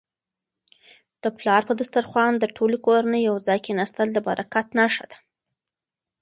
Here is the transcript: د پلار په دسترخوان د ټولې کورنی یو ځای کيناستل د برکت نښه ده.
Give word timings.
د 1.23 1.25
پلار 1.37 1.61
په 1.69 1.73
دسترخوان 1.79 2.33
د 2.37 2.45
ټولې 2.55 2.77
کورنی 2.85 3.19
یو 3.29 3.35
ځای 3.47 3.59
کيناستل 3.67 4.07
د 4.13 4.17
برکت 4.27 4.65
نښه 4.77 5.05
ده. 5.11 5.17